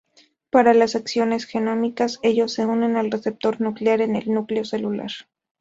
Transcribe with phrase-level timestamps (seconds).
[0.49, 5.11] Para las acciones genómicas, ellos se unen al receptor nuclear en el núcleo celular.